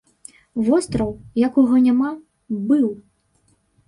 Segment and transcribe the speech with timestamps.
[0.69, 1.11] Востраў,
[1.47, 2.11] якога няма,
[2.71, 2.89] быў!